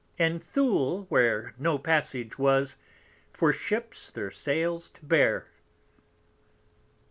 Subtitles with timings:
[0.17, 2.75] And Thule, where no Passage was
[3.31, 5.45] For Ships their Sails to bear.